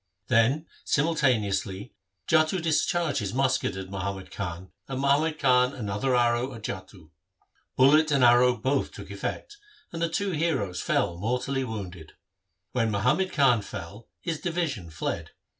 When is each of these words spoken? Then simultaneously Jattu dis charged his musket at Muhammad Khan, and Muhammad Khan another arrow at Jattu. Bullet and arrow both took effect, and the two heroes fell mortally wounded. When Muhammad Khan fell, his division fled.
Then 0.29 0.65
simultaneously 0.83 1.93
Jattu 2.27 2.59
dis 2.59 2.87
charged 2.87 3.19
his 3.19 3.35
musket 3.35 3.75
at 3.75 3.91
Muhammad 3.91 4.31
Khan, 4.31 4.71
and 4.87 4.99
Muhammad 4.99 5.37
Khan 5.37 5.73
another 5.75 6.15
arrow 6.15 6.55
at 6.55 6.63
Jattu. 6.63 7.11
Bullet 7.75 8.09
and 8.09 8.23
arrow 8.23 8.55
both 8.57 8.91
took 8.91 9.11
effect, 9.11 9.57
and 9.91 10.01
the 10.01 10.09
two 10.09 10.31
heroes 10.31 10.81
fell 10.81 11.19
mortally 11.19 11.63
wounded. 11.63 12.13
When 12.71 12.89
Muhammad 12.89 13.31
Khan 13.31 13.61
fell, 13.61 14.07
his 14.19 14.39
division 14.41 14.89
fled. 14.89 15.33